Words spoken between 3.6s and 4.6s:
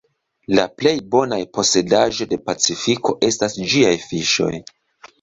ĝiaj fiŝoj.